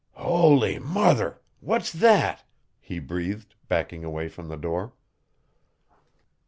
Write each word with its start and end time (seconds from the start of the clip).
"Howly 0.15 0.79
murther! 0.79 1.43
What's 1.59 1.93
that?" 1.93 2.43
he 2.79 2.97
breathed, 2.97 3.53
backing 3.67 4.03
away 4.03 4.29
from 4.29 4.47
the 4.47 4.57
door. 4.57 4.93